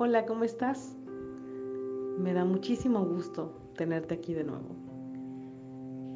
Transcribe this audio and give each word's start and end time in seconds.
Hola, 0.00 0.26
¿cómo 0.26 0.44
estás? 0.44 0.96
Me 2.20 2.32
da 2.32 2.44
muchísimo 2.44 3.04
gusto 3.04 3.50
tenerte 3.76 4.14
aquí 4.14 4.32
de 4.32 4.44
nuevo. 4.44 4.76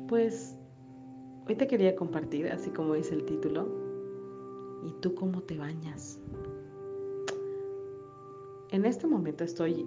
Pues 0.06 0.56
hoy 1.48 1.56
te 1.56 1.66
quería 1.66 1.96
compartir, 1.96 2.46
así 2.46 2.70
como 2.70 2.94
dice 2.94 3.16
el 3.16 3.24
título, 3.24 3.66
¿y 4.86 4.92
tú 5.00 5.16
cómo 5.16 5.40
te 5.42 5.58
bañas? 5.58 6.20
En 8.70 8.84
este 8.84 9.08
momento 9.08 9.42
estoy 9.42 9.84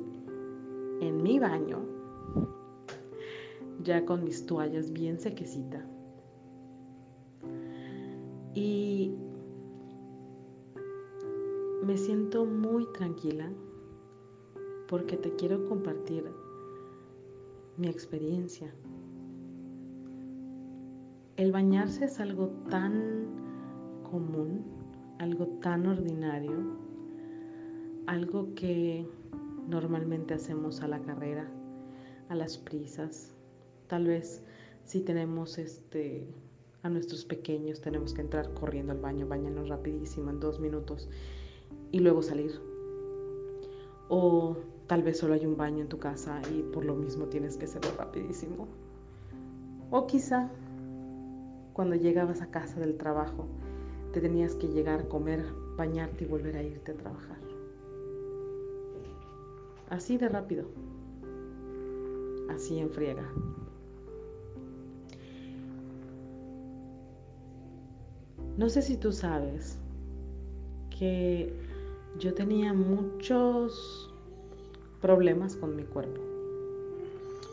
en 1.00 1.24
mi 1.24 1.40
baño, 1.40 1.80
ya 3.82 4.04
con 4.04 4.26
mis 4.26 4.46
toallas 4.46 4.92
bien 4.92 5.22
sequecita. 5.22 5.88
Y 8.54 9.16
me 11.82 11.96
siento 11.96 12.44
muy 12.44 12.86
tranquila 12.92 13.50
porque 14.88 15.18
te 15.18 15.36
quiero 15.36 15.66
compartir 15.68 16.26
mi 17.78 17.88
experiencia. 17.88 18.74
El 21.38 21.52
bañarse 21.52 22.06
es 22.06 22.20
algo 22.20 22.48
tan 22.70 23.26
común, 24.10 24.64
algo 25.20 25.48
tan 25.62 25.86
ordinario, 25.86 26.78
algo 28.08 28.54
que 28.56 29.06
normalmente 29.68 30.34
hacemos 30.34 30.82
a 30.82 30.88
la 30.88 31.02
carrera, 31.02 31.50
a 32.30 32.36
las 32.36 32.58
prisas. 32.58 33.34
Tal 33.88 34.06
vez 34.06 34.44
si 34.84 35.02
tenemos 35.02 35.58
este 35.58 36.28
a 36.84 36.90
nuestros 36.90 37.26
pequeños 37.26 37.82
tenemos 37.82 38.14
que 38.14 38.22
entrar 38.22 38.54
corriendo 38.54 38.92
al 38.92 39.00
baño, 39.00 39.28
bañarnos 39.28 39.70
rapidísimo 39.70 40.30
en 40.30 40.40
dos 40.40 40.60
minutos 40.60 41.10
y 41.92 41.98
luego 42.00 42.22
salir. 42.22 42.52
O 44.08 44.56
tal 44.88 45.04
vez 45.04 45.18
solo 45.18 45.34
hay 45.34 45.46
un 45.46 45.58
baño 45.58 45.82
en 45.82 45.90
tu 45.90 45.98
casa 45.98 46.42
y 46.54 46.62
por 46.62 46.86
lo 46.86 46.96
mismo 46.96 47.26
tienes 47.26 47.58
que 47.58 47.66
hacerlo 47.66 47.92
rapidísimo. 47.98 48.68
O 49.92 50.08
quizá 50.08 50.50
cuando 51.74 51.96
llegabas 51.96 52.42
a 52.42 52.52
casa 52.52 52.80
del 52.80 52.98
trabajo 52.98 53.48
te 54.14 54.22
tenías 54.22 54.56
que 54.56 54.68
llegar, 54.68 55.08
comer, 55.08 55.44
bañarte 55.78 56.24
y 56.24 56.28
volver 56.28 56.56
a 56.58 56.64
irte 56.64 56.92
a 56.92 56.96
trabajar. 56.96 57.38
Así 59.90 60.18
de 60.18 60.30
rápido. 60.30 60.66
Así 62.50 62.80
en 62.80 62.90
friega. 62.90 63.30
No 68.58 68.70
sé 68.70 68.82
si 68.82 68.96
tú 68.96 69.12
sabes 69.12 69.78
que 70.98 71.54
yo 72.20 72.34
tenía 72.34 72.72
muchos 72.72 74.15
problemas 75.02 75.56
con 75.56 75.76
mi 75.76 75.84
cuerpo, 75.84 76.22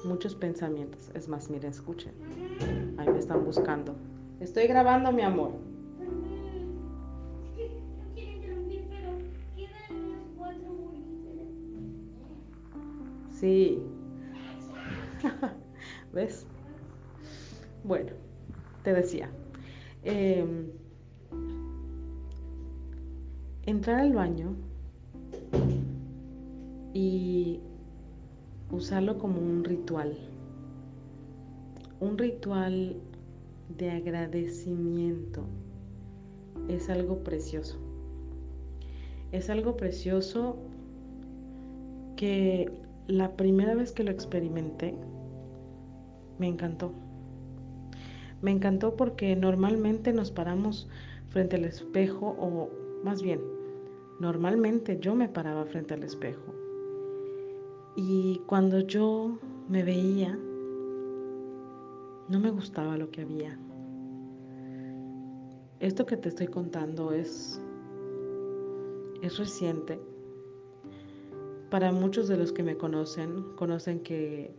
muchos 0.04 0.34
pensamientos. 0.34 1.10
Es 1.14 1.28
más, 1.28 1.50
miren, 1.50 1.70
escuchen, 1.70 2.12
ahí 2.98 3.08
me 3.08 3.18
están 3.18 3.44
buscando. 3.44 3.94
Estoy 4.40 4.66
grabando, 4.66 5.12
mi 5.12 5.22
amor. 5.22 5.52
Sí. 13.42 13.82
¿Ves? 16.12 16.46
Bueno, 17.82 18.12
te 18.84 18.92
decía. 18.92 19.28
Eh, 20.04 20.44
entrar 23.64 24.00
al 24.00 24.12
baño 24.12 24.54
y 27.02 27.60
usarlo 28.70 29.18
como 29.18 29.40
un 29.40 29.64
ritual. 29.64 30.16
Un 31.98 32.16
ritual 32.16 32.96
de 33.76 33.90
agradecimiento 33.90 35.42
es 36.68 36.88
algo 36.88 37.24
precioso. 37.24 37.78
Es 39.32 39.50
algo 39.50 39.76
precioso 39.76 40.56
que 42.16 42.70
la 43.08 43.36
primera 43.36 43.74
vez 43.74 43.90
que 43.90 44.04
lo 44.04 44.12
experimenté 44.12 44.94
me 46.38 46.46
encantó. 46.46 46.92
Me 48.42 48.52
encantó 48.52 48.96
porque 48.96 49.34
normalmente 49.34 50.12
nos 50.12 50.30
paramos 50.30 50.88
frente 51.30 51.56
al 51.56 51.64
espejo 51.64 52.36
o 52.38 52.70
más 53.02 53.22
bien, 53.22 53.40
normalmente 54.20 54.98
yo 55.00 55.16
me 55.16 55.28
paraba 55.28 55.64
frente 55.64 55.94
al 55.94 56.04
espejo. 56.04 56.61
Y 57.94 58.40
cuando 58.46 58.80
yo 58.80 59.38
me 59.68 59.82
veía, 59.82 60.38
no 62.28 62.40
me 62.40 62.50
gustaba 62.50 62.96
lo 62.96 63.10
que 63.10 63.22
había. 63.22 63.58
Esto 65.80 66.06
que 66.06 66.16
te 66.16 66.30
estoy 66.30 66.46
contando 66.46 67.12
es, 67.12 67.60
es 69.22 69.38
reciente. 69.38 70.00
Para 71.70 71.92
muchos 71.92 72.28
de 72.28 72.36
los 72.36 72.52
que 72.52 72.62
me 72.62 72.76
conocen, 72.76 73.42
conocen 73.56 74.00
que 74.00 74.54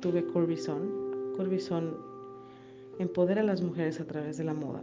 tuve 0.00 0.24
Corbison. 0.24 1.34
Corbison 1.36 1.96
empodera 2.98 3.42
a 3.42 3.44
las 3.44 3.60
mujeres 3.62 4.00
a 4.00 4.06
través 4.06 4.38
de 4.38 4.44
la 4.44 4.54
moda. 4.54 4.82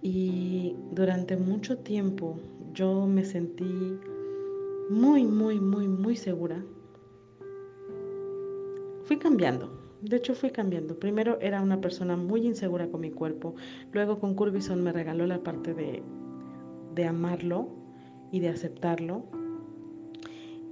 Y 0.00 0.74
durante 0.92 1.36
mucho 1.36 1.78
tiempo 1.78 2.38
yo 2.72 3.06
me 3.06 3.24
sentí 3.24 3.98
muy, 4.92 5.24
muy, 5.24 5.58
muy, 5.58 5.88
muy 5.88 6.16
segura. 6.16 6.62
Fui 9.04 9.18
cambiando, 9.18 9.70
de 10.02 10.16
hecho 10.16 10.34
fui 10.34 10.50
cambiando. 10.50 10.98
Primero 10.98 11.38
era 11.40 11.60
una 11.60 11.80
persona 11.80 12.16
muy 12.16 12.46
insegura 12.46 12.88
con 12.88 13.00
mi 13.00 13.10
cuerpo, 13.10 13.54
luego 13.92 14.20
con 14.20 14.34
Curbison 14.34 14.82
me 14.82 14.92
regaló 14.92 15.26
la 15.26 15.42
parte 15.42 15.74
de, 15.74 16.02
de 16.94 17.04
amarlo 17.04 17.68
y 18.30 18.40
de 18.40 18.48
aceptarlo. 18.48 19.24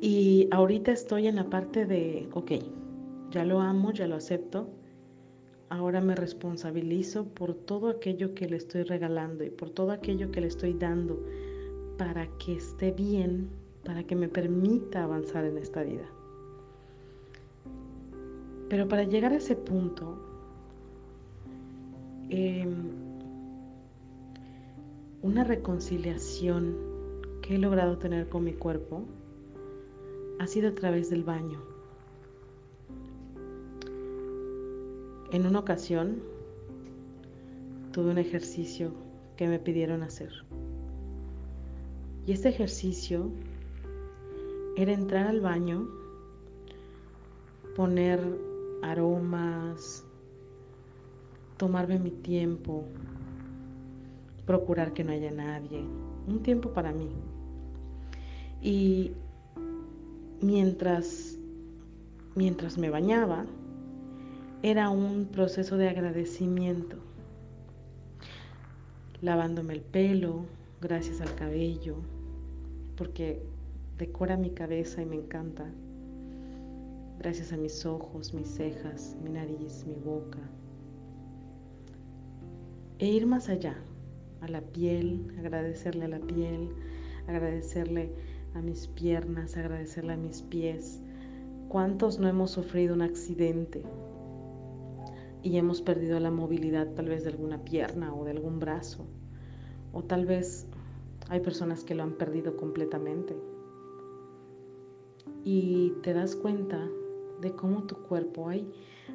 Y 0.00 0.48
ahorita 0.50 0.92
estoy 0.92 1.26
en 1.26 1.36
la 1.36 1.50
parte 1.50 1.84
de, 1.84 2.28
ok, 2.32 2.52
ya 3.30 3.44
lo 3.44 3.60
amo, 3.60 3.92
ya 3.92 4.06
lo 4.06 4.16
acepto, 4.16 4.70
ahora 5.68 6.00
me 6.00 6.14
responsabilizo 6.14 7.26
por 7.26 7.54
todo 7.54 7.88
aquello 7.88 8.34
que 8.34 8.48
le 8.48 8.56
estoy 8.56 8.82
regalando 8.82 9.44
y 9.44 9.50
por 9.50 9.70
todo 9.70 9.92
aquello 9.92 10.30
que 10.30 10.40
le 10.40 10.48
estoy 10.48 10.74
dando 10.74 11.22
para 11.96 12.26
que 12.38 12.54
esté 12.54 12.92
bien, 12.92 13.50
para 13.84 14.04
que 14.04 14.14
me 14.14 14.28
permita 14.28 15.04
avanzar 15.04 15.44
en 15.44 15.58
esta 15.58 15.82
vida. 15.82 16.06
Pero 18.68 18.86
para 18.88 19.04
llegar 19.04 19.32
a 19.32 19.36
ese 19.36 19.56
punto, 19.56 20.16
em, 22.28 22.70
una 25.22 25.44
reconciliación 25.44 26.76
que 27.42 27.56
he 27.56 27.58
logrado 27.58 27.98
tener 27.98 28.28
con 28.28 28.44
mi 28.44 28.52
cuerpo 28.52 29.04
ha 30.38 30.46
sido 30.46 30.68
a 30.68 30.74
través 30.74 31.10
del 31.10 31.24
baño. 31.24 31.60
En 35.32 35.46
una 35.46 35.58
ocasión 35.58 36.22
tuve 37.92 38.10
un 38.10 38.18
ejercicio 38.18 38.92
que 39.36 39.48
me 39.48 39.58
pidieron 39.58 40.02
hacer. 40.02 40.32
Y 42.26 42.32
este 42.32 42.48
ejercicio 42.50 43.30
era 44.76 44.92
entrar 44.92 45.26
al 45.26 45.40
baño, 45.40 45.88
poner 47.76 48.20
aromas, 48.82 50.04
tomarme 51.56 51.98
mi 51.98 52.10
tiempo, 52.10 52.84
procurar 54.46 54.92
que 54.92 55.04
no 55.04 55.12
haya 55.12 55.30
nadie, 55.30 55.84
un 56.26 56.42
tiempo 56.42 56.70
para 56.70 56.92
mí. 56.92 57.08
Y 58.62 59.12
mientras 60.40 61.38
mientras 62.34 62.78
me 62.78 62.90
bañaba, 62.90 63.44
era 64.62 64.90
un 64.90 65.26
proceso 65.26 65.76
de 65.76 65.88
agradecimiento, 65.88 66.96
lavándome 69.20 69.74
el 69.74 69.80
pelo, 69.80 70.44
gracias 70.80 71.20
al 71.20 71.34
cabello, 71.34 71.96
porque 72.96 73.42
decora 74.00 74.38
mi 74.38 74.50
cabeza 74.50 75.02
y 75.02 75.04
me 75.04 75.16
encanta, 75.16 75.66
gracias 77.18 77.52
a 77.52 77.58
mis 77.58 77.84
ojos, 77.84 78.32
mis 78.32 78.48
cejas, 78.48 79.14
mi 79.22 79.28
nariz, 79.28 79.84
mi 79.86 79.94
boca, 79.94 80.38
e 82.98 83.06
ir 83.06 83.26
más 83.26 83.50
allá, 83.50 83.76
a 84.40 84.48
la 84.48 84.62
piel, 84.62 85.30
agradecerle 85.38 86.06
a 86.06 86.08
la 86.08 86.20
piel, 86.20 86.70
agradecerle 87.28 88.10
a 88.54 88.62
mis 88.62 88.88
piernas, 88.88 89.58
agradecerle 89.58 90.14
a 90.14 90.16
mis 90.16 90.40
pies. 90.40 91.02
¿Cuántos 91.68 92.18
no 92.18 92.26
hemos 92.26 92.50
sufrido 92.50 92.94
un 92.94 93.02
accidente 93.02 93.84
y 95.42 95.58
hemos 95.58 95.82
perdido 95.82 96.18
la 96.20 96.30
movilidad 96.30 96.88
tal 96.94 97.08
vez 97.08 97.24
de 97.24 97.30
alguna 97.30 97.64
pierna 97.64 98.14
o 98.14 98.24
de 98.24 98.30
algún 98.30 98.58
brazo. 98.58 99.06
O 99.92 100.02
tal 100.02 100.26
vez 100.26 100.66
hay 101.28 101.40
personas 101.40 101.84
que 101.84 101.94
lo 101.94 102.02
han 102.02 102.12
perdido 102.12 102.56
completamente. 102.56 103.36
Y 105.44 105.90
te 106.02 106.12
das 106.12 106.36
cuenta 106.36 106.88
de 107.40 107.52
cómo 107.52 107.84
tu 107.84 107.96
cuerpo 107.96 108.48
hay, 108.48 108.70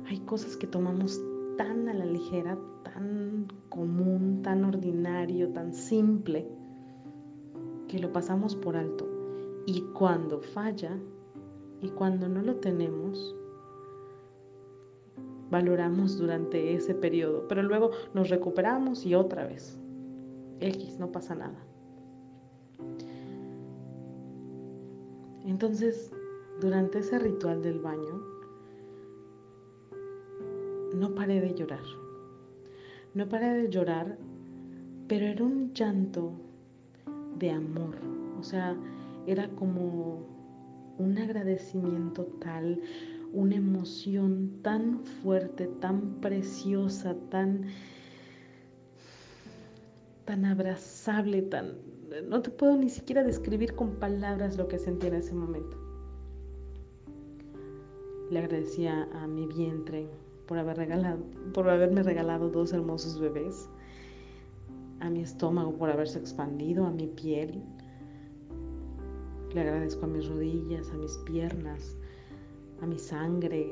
hay 0.08 0.20
cosas 0.20 0.58
que 0.58 0.68
tomamos 0.68 1.22
tan 1.58 1.88
a 1.88 1.94
la 1.94 2.06
ligera, 2.06 2.58
tan 2.84 3.48
común, 3.70 4.42
tan 4.42 4.64
ordinario, 4.66 5.50
tan 5.50 5.74
simple, 5.74 6.48
que 7.88 8.00
lo 8.00 8.12
pasamos 8.12 8.56
por 8.56 8.76
alto. 8.76 9.08
Y 9.66 9.82
cuando 9.94 10.42
falla 10.42 10.98
y 11.82 11.90
cuando 11.90 12.28
no 12.28 12.42
lo 12.42 12.56
tenemos, 12.56 13.36
valoramos 15.50 16.18
durante 16.18 16.74
ese 16.74 16.96
periodo, 16.96 17.48
pero 17.48 17.64
luego 17.64 17.92
nos 18.14 18.30
recuperamos 18.30 19.06
y 19.06 19.16
otra 19.16 19.46
vez. 19.46 19.80
X, 20.60 21.00
no 21.00 21.12
pasa 21.12 21.36
nada. 21.36 21.66
Entonces, 25.46 26.12
durante 26.60 27.00
ese 27.00 27.20
ritual 27.20 27.62
del 27.62 27.80
baño, 27.80 28.22
no 30.96 31.14
paré 31.14 31.42
de 31.42 31.54
llorar. 31.54 31.84
No 33.14 33.30
paré 33.30 33.54
de 33.54 33.70
llorar, 33.70 34.18
pero 35.08 35.26
era 35.26 35.44
un 35.44 35.74
llanto 35.74 36.34
de 37.38 37.52
amor. 37.52 37.96
O 38.40 38.44
sea, 38.44 38.76
era 39.28 39.50
como 39.50 40.26
un 40.98 41.18
agradecimiento 41.18 42.26
tal, 42.40 42.82
una 43.34 43.56
emoción 43.56 44.60
tan 44.62 45.00
fuerte, 45.00 45.68
tan 45.80 46.22
preciosa, 46.22 47.16
tan 47.30 47.66
tan 50.26 50.44
abrazable, 50.46 51.44
tan 51.44 51.76
no 52.28 52.42
te 52.42 52.52
puedo 52.52 52.78
ni 52.78 52.90
siquiera 52.90 53.24
describir 53.24 53.76
con 53.76 53.96
palabras 53.96 54.58
lo 54.58 54.68
que 54.68 54.80
sentí 54.80 55.08
en 55.08 55.16
ese 55.16 55.34
momento. 55.34 55.78
Le 58.30 58.40
agradecía 58.40 59.08
a 59.14 59.28
mi 59.28 59.46
vientre 59.48 60.08
por 60.48 60.58
por 61.54 61.70
haberme 61.70 62.04
regalado 62.04 62.50
dos 62.50 62.74
hermosos 62.74 63.20
bebés, 63.20 63.68
a 65.00 65.10
mi 65.10 65.22
estómago 65.22 65.74
por 65.76 65.90
haberse 65.90 66.20
expandido, 66.20 66.86
a 66.86 66.92
mi 66.92 67.08
piel. 67.08 67.64
Le 69.54 69.62
agradezco 69.62 70.06
a 70.06 70.08
mis 70.08 70.28
rodillas, 70.28 70.90
a 70.92 70.98
mis 70.98 71.18
piernas, 71.20 71.98
a 72.82 72.86
mi 72.86 73.00
sangre, 73.00 73.70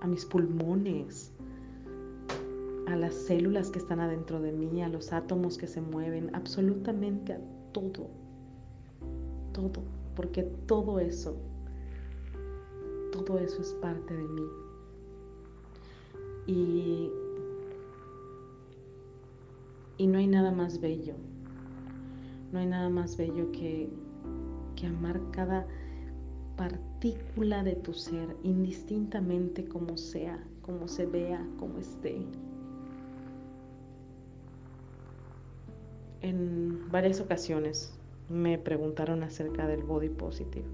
a 0.00 0.06
mis 0.06 0.24
pulmones, 0.24 1.31
a 2.92 2.96
las 2.96 3.14
células 3.14 3.70
que 3.70 3.78
están 3.78 4.00
adentro 4.00 4.38
de 4.38 4.52
mí, 4.52 4.82
a 4.82 4.88
los 4.90 5.14
átomos 5.14 5.56
que 5.56 5.66
se 5.66 5.80
mueven, 5.80 6.34
absolutamente 6.34 7.32
a 7.32 7.40
todo, 7.72 8.10
todo, 9.54 9.82
porque 10.14 10.42
todo 10.66 11.00
eso, 11.00 11.34
todo 13.10 13.38
eso 13.38 13.62
es 13.62 13.72
parte 13.80 14.14
de 14.14 14.24
mí. 14.24 14.42
Y, 16.46 17.10
y 19.96 20.06
no 20.06 20.18
hay 20.18 20.26
nada 20.26 20.52
más 20.52 20.78
bello, 20.78 21.14
no 22.52 22.58
hay 22.58 22.66
nada 22.66 22.90
más 22.90 23.16
bello 23.16 23.50
que, 23.52 23.88
que 24.76 24.86
amar 24.86 25.18
cada 25.30 25.66
partícula 26.58 27.64
de 27.64 27.74
tu 27.74 27.94
ser, 27.94 28.36
indistintamente 28.42 29.64
como 29.64 29.96
sea, 29.96 30.46
como 30.60 30.88
se 30.88 31.06
vea, 31.06 31.42
como 31.58 31.78
esté. 31.78 32.26
En 36.22 36.90
varias 36.90 37.20
ocasiones 37.20 37.92
me 38.28 38.58
preguntaron 38.58 39.22
acerca 39.22 39.66
del 39.66 39.82
body 39.82 40.08
positive, 40.08 40.64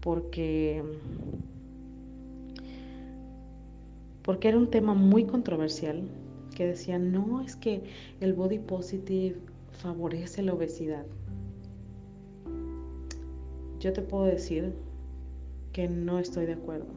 porque, 0.00 0.82
porque 4.22 4.48
era 4.48 4.58
un 4.58 4.70
tema 4.70 4.94
muy 4.94 5.24
controversial, 5.24 6.02
que 6.54 6.66
decían, 6.66 7.12
no, 7.12 7.40
es 7.40 7.56
que 7.56 7.82
el 8.20 8.32
body 8.32 8.58
positive 8.58 9.36
favorece 9.72 10.42
la 10.42 10.54
obesidad 10.54 11.04
yo 13.86 13.92
te 13.92 14.02
puedo 14.02 14.24
decir 14.24 14.72
que 15.72 15.88
no 15.88 16.18
estoy 16.18 16.46
de 16.46 16.54
acuerdo. 16.54 16.88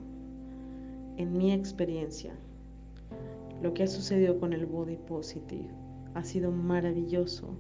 En 1.18 1.38
mi 1.38 1.52
experiencia, 1.52 2.34
lo 3.62 3.74
que 3.74 3.84
ha 3.84 3.88
sucedido 3.88 4.40
con 4.40 4.54
el 4.54 4.66
body 4.66 4.96
positive 4.96 5.70
ha 6.14 6.24
sido 6.24 6.52
maravilloso. 6.52 7.58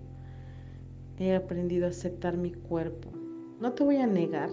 He 1.18 1.36
aprendido 1.36 1.86
a 1.86 1.90
aceptar 1.90 2.38
mi 2.38 2.51
cuerpo. 2.51 3.12
No 3.60 3.74
te 3.74 3.84
voy 3.84 3.98
a 3.98 4.07
negar 4.07 4.50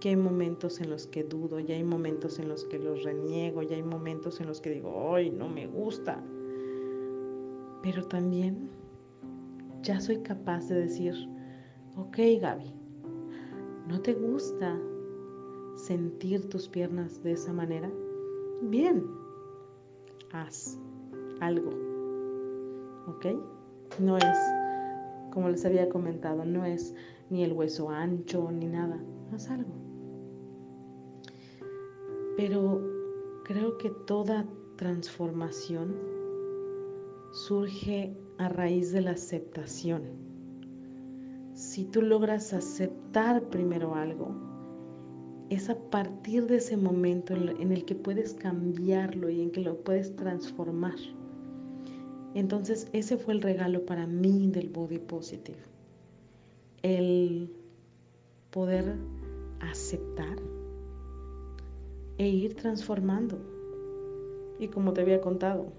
que 0.00 0.10
hay 0.10 0.16
momentos 0.16 0.80
en 0.80 0.90
los 0.90 1.06
que 1.06 1.24
dudo, 1.24 1.60
ya 1.60 1.74
hay 1.74 1.84
momentos 1.84 2.38
en 2.38 2.48
los 2.48 2.64
que 2.64 2.78
los 2.78 3.02
reniego, 3.04 3.62
ya 3.62 3.76
hay 3.76 3.82
momentos 3.82 4.40
en 4.40 4.48
los 4.48 4.60
que 4.60 4.70
digo, 4.70 5.14
¡ay, 5.14 5.30
no 5.30 5.48
me 5.48 5.66
gusta! 5.66 6.22
Pero 7.82 8.04
también 8.06 8.68
ya 9.82 10.00
soy 10.00 10.18
capaz 10.22 10.68
de 10.68 10.80
decir, 10.82 11.14
ok 11.96 12.18
Gaby, 12.40 12.74
¿No 13.86 14.00
te 14.00 14.14
gusta 14.14 14.76
sentir 15.76 16.48
tus 16.48 16.68
piernas 16.68 17.22
de 17.22 17.32
esa 17.32 17.52
manera? 17.52 17.88
Bien, 18.62 19.06
haz 20.32 20.76
algo. 21.40 21.95
¿Ok? 23.06 23.26
No 24.00 24.16
es, 24.18 24.38
como 25.32 25.48
les 25.48 25.64
había 25.64 25.88
comentado, 25.88 26.44
no 26.44 26.64
es 26.64 26.94
ni 27.30 27.44
el 27.44 27.52
hueso 27.52 27.90
ancho 27.90 28.50
ni 28.50 28.66
nada. 28.66 29.00
Haz 29.32 29.50
algo. 29.50 29.72
Pero 32.36 32.82
creo 33.44 33.78
que 33.78 33.90
toda 33.90 34.44
transformación 34.76 35.96
surge 37.32 38.16
a 38.38 38.48
raíz 38.48 38.92
de 38.92 39.00
la 39.00 39.12
aceptación 39.12 40.26
si 41.56 41.84
tú 41.86 42.02
logras 42.02 42.52
aceptar 42.52 43.42
primero 43.44 43.94
algo, 43.94 44.34
es 45.48 45.70
a 45.70 45.74
partir 45.74 46.46
de 46.46 46.56
ese 46.56 46.76
momento 46.76 47.32
en 47.34 47.72
el 47.72 47.86
que 47.86 47.94
puedes 47.94 48.34
cambiarlo 48.34 49.30
y 49.30 49.40
en 49.40 49.50
que 49.50 49.62
lo 49.62 49.82
puedes 49.82 50.14
transformar. 50.16 50.98
Entonces 52.36 52.86
ese 52.92 53.16
fue 53.16 53.32
el 53.32 53.40
regalo 53.40 53.86
para 53.86 54.06
mí 54.06 54.50
del 54.52 54.68
Body 54.68 54.98
Positive. 54.98 55.56
El 56.82 57.50
poder 58.50 58.94
aceptar 59.60 60.36
e 62.18 62.28
ir 62.28 62.54
transformando. 62.54 63.38
Y 64.58 64.68
como 64.68 64.92
te 64.92 65.00
había 65.00 65.22
contado, 65.22 65.72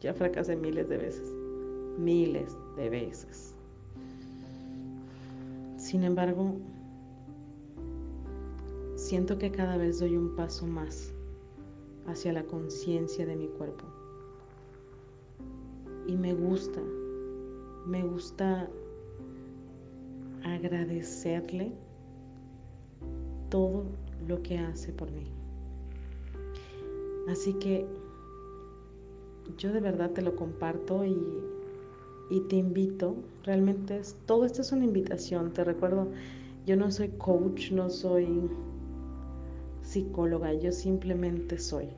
ya 0.00 0.14
fracasé 0.14 0.54
miles 0.54 0.88
de 0.88 0.98
veces, 0.98 1.28
miles 1.98 2.56
de 2.76 2.90
veces. 2.90 3.52
Sin 5.78 6.04
embargo, 6.04 6.54
siento 8.94 9.36
que 9.36 9.50
cada 9.50 9.78
vez 9.78 9.98
doy 9.98 10.16
un 10.16 10.36
paso 10.36 10.64
más 10.64 11.12
hacia 12.06 12.32
la 12.32 12.44
conciencia 12.44 13.26
de 13.26 13.34
mi 13.34 13.48
cuerpo. 13.48 13.93
Y 16.06 16.16
me 16.16 16.34
gusta, 16.34 16.80
me 17.86 18.02
gusta 18.02 18.68
agradecerle 20.42 21.72
todo 23.50 23.84
lo 24.26 24.42
que 24.42 24.58
hace 24.58 24.92
por 24.92 25.10
mí. 25.10 25.30
Así 27.28 27.54
que 27.54 27.86
yo 29.56 29.72
de 29.72 29.80
verdad 29.80 30.10
te 30.10 30.22
lo 30.22 30.36
comparto 30.36 31.04
y 31.04 31.16
y 32.30 32.40
te 32.40 32.56
invito, 32.56 33.16
realmente 33.44 34.00
todo 34.26 34.44
esto 34.44 34.62
es 34.62 34.72
una 34.72 34.84
invitación, 34.84 35.52
te 35.52 35.64
recuerdo, 35.64 36.08
yo 36.66 36.76
no 36.76 36.90
soy 36.90 37.08
coach, 37.10 37.70
no 37.70 37.90
soy 37.90 38.50
psicóloga, 39.82 40.54
yo 40.54 40.72
simplemente 40.72 41.58
soy, 41.58 41.88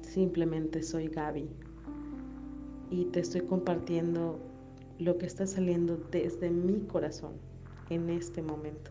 simplemente 0.00 0.82
soy 0.82 1.08
Gaby 1.08 1.48
y 2.90 3.04
te 3.06 3.20
estoy 3.20 3.42
compartiendo 3.42 4.38
lo 4.98 5.16
que 5.16 5.26
está 5.26 5.46
saliendo 5.46 5.96
desde 6.10 6.50
mi 6.50 6.80
corazón 6.80 7.32
en 7.88 8.10
este 8.10 8.42
momento. 8.42 8.90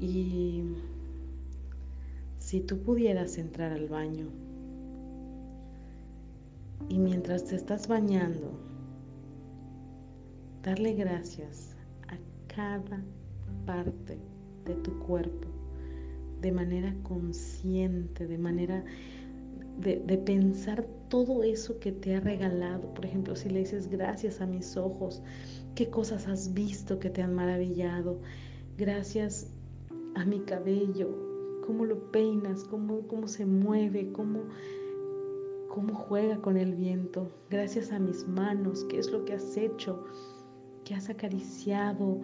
Y 0.00 0.62
si 2.38 2.60
tú 2.60 2.78
pudieras 2.78 3.38
entrar 3.38 3.72
al 3.72 3.88
baño 3.88 4.26
y 6.88 6.98
mientras 6.98 7.44
te 7.44 7.56
estás 7.56 7.88
bañando, 7.88 8.52
darle 10.62 10.94
gracias 10.94 11.74
a 12.08 12.16
cada 12.54 13.02
parte 13.66 14.18
de 14.64 14.74
tu 14.76 14.98
cuerpo 15.00 15.48
de 16.40 16.52
manera 16.52 16.94
consciente, 17.02 18.26
de 18.26 18.38
manera 18.38 18.84
de, 19.78 20.18
pensar 20.18 20.86
todo 21.08 21.42
eso 21.42 21.78
que 21.78 21.92
te 21.92 22.14
ha 22.14 22.20
regalado. 22.20 22.92
Por 22.94 23.06
ejemplo, 23.06 23.36
si 23.36 23.48
le 23.48 23.60
dices 23.60 23.88
gracias 23.88 24.40
a 24.40 24.46
mis 24.46 24.76
ojos, 24.76 25.22
qué 25.74 25.88
cosas 25.88 26.26
has 26.26 26.52
visto 26.52 26.98
que 26.98 27.10
te 27.10 27.22
han 27.22 27.34
maravillado, 27.34 28.20
Gracias 28.78 29.52
a 30.14 30.24
mi 30.24 30.38
cabello, 30.38 31.08
cómo 31.66 31.84
lo 31.84 32.12
peinas, 32.12 32.62
cómo, 32.62 33.08
cómo 33.08 33.26
se 33.26 33.44
mueve, 33.44 34.12
cómo, 34.12 34.44
cómo 35.68 35.96
juega 35.96 36.40
con 36.40 36.56
el 36.56 36.76
viento. 36.76 37.28
Gracias 37.50 37.90
a 37.90 37.98
mis 37.98 38.28
manos, 38.28 38.84
qué 38.84 39.00
es 39.00 39.10
lo 39.10 39.24
que 39.24 39.32
has 39.32 39.56
hecho, 39.56 40.04
que 40.84 40.94
has 40.94 41.10
acariciado. 41.10 42.20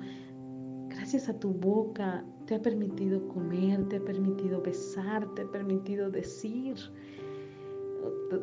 Gracias 0.90 1.28
a 1.28 1.40
tu 1.40 1.50
boca, 1.50 2.24
te 2.46 2.54
ha 2.54 2.62
permitido 2.62 3.26
comer, 3.26 3.88
te 3.88 3.96
ha 3.96 4.04
permitido 4.04 4.62
besar, 4.62 5.26
te 5.34 5.42
ha 5.42 5.50
permitido 5.50 6.08
decir. 6.08 6.76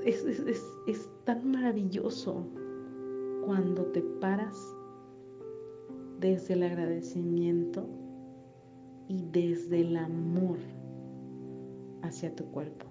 Es, 0.06 0.24
es 0.88 1.10
tan 1.26 1.52
maravilloso 1.52 2.46
cuando 3.46 3.86
te 3.88 4.02
paras 4.02 4.58
desde 6.20 6.54
el 6.54 6.64
agradecimiento 6.64 7.88
y 9.08 9.24
desde 9.32 9.82
el 9.82 9.98
amor 9.98 10.58
hacia 12.04 12.34
tu 12.36 12.46
cuerpo. 12.46 12.86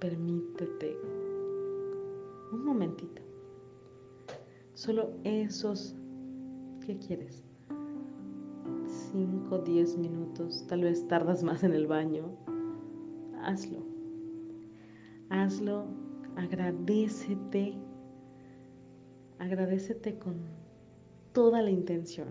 Permítete 0.00 0.96
un 2.52 2.64
momentito. 2.64 3.22
Solo 4.74 5.10
esos 5.22 5.94
que 6.84 6.98
quieres. 6.98 7.44
5, 9.12 9.58
10 9.58 9.98
minutos, 9.98 10.66
tal 10.66 10.82
vez 10.82 11.06
tardas 11.06 11.42
más 11.44 11.62
en 11.62 11.72
el 11.72 11.86
baño. 11.86 12.36
Hazlo. 13.42 13.78
Hazlo, 15.30 15.86
agradecete. 16.36 17.74
Agradecete 19.38 20.18
con 20.18 20.36
toda 21.32 21.62
la 21.62 21.70
intención 21.70 22.28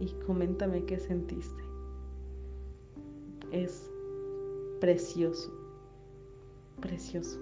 y 0.00 0.12
coméntame 0.26 0.84
qué 0.84 0.98
sentiste. 0.98 1.62
Es 3.50 3.90
precioso, 4.80 5.50
precioso. 6.80 7.40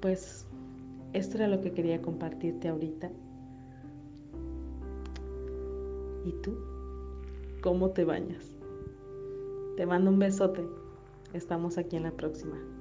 Pues 0.00 0.46
esto 1.12 1.36
era 1.36 1.48
lo 1.48 1.60
que 1.60 1.72
quería 1.72 2.00
compartirte 2.00 2.68
ahorita. 2.68 3.10
¿Y 6.24 6.32
tú? 6.42 6.71
¿Cómo 7.62 7.90
te 7.90 8.04
bañas? 8.04 8.56
Te 9.76 9.86
mando 9.86 10.10
un 10.10 10.18
besote. 10.18 10.66
Estamos 11.32 11.78
aquí 11.78 11.94
en 11.94 12.02
la 12.02 12.10
próxima. 12.10 12.71